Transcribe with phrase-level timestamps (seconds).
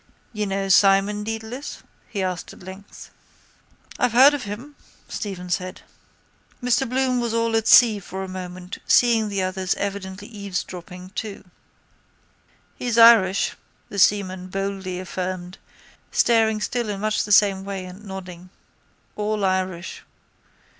[0.33, 1.83] —You know Simon Dedalus?
[2.09, 3.11] he asked at length.
[3.99, 4.75] —I've heard of him,
[5.07, 5.81] Stephen said.
[6.59, 11.43] Mr Bloom was all at sea for a moment, seeing the others evidently eavesdropping too.
[12.79, 13.55] —He's Irish,
[13.89, 15.59] the seaman bold affirmed,
[16.11, 18.49] staring still in much the same way and nodding.
[19.15, 20.01] All Irish.